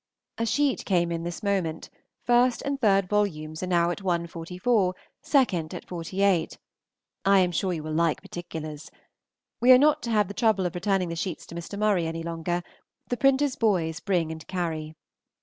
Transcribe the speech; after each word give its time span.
A 0.39 0.47
sheet 0.47 0.83
came 0.83 1.11
in 1.11 1.21
this 1.25 1.43
moment; 1.43 1.91
1st 2.27 2.63
and 2.63 2.81
3rd 2.81 3.07
vols. 3.07 3.61
are 3.61 3.67
now 3.67 3.91
at 3.91 4.01
144; 4.01 4.95
2nd 5.23 5.73
at 5.75 5.85
48. 5.85 6.57
I 7.23 7.37
am 7.37 7.51
sure 7.51 7.71
you 7.71 7.83
will 7.83 7.93
like 7.93 8.19
particulars. 8.19 8.89
We 9.59 9.71
are 9.71 9.77
not 9.77 10.01
to 10.01 10.09
have 10.09 10.27
the 10.27 10.33
trouble 10.33 10.65
of 10.65 10.73
returning 10.73 11.09
the 11.09 11.15
sheets 11.15 11.45
to 11.45 11.53
Mr. 11.53 11.77
Murray 11.77 12.07
any 12.07 12.23
longer; 12.23 12.63
the 13.09 13.15
printer's 13.15 13.55
boys 13.55 13.99
bring 13.99 14.31
and 14.31 14.47
carry. 14.47 14.95